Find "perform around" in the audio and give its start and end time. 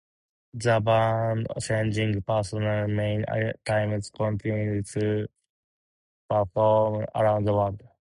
6.27-7.43